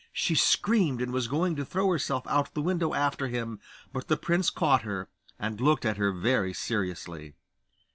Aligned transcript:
She 0.11 0.33
screamed, 0.33 0.99
and 0.99 1.13
was 1.13 1.27
going 1.27 1.55
to 1.57 1.63
throw 1.63 1.87
herself 1.91 2.25
out 2.25 2.55
the 2.55 2.61
window 2.63 2.95
after 2.95 3.27
him, 3.27 3.59
but 3.93 4.07
the 4.07 4.17
prince 4.17 4.49
caught 4.49 4.81
her, 4.81 5.09
and 5.37 5.61
looked 5.61 5.85
at 5.85 5.97
her 5.97 6.11
very 6.11 6.53
seriously. 6.55 7.35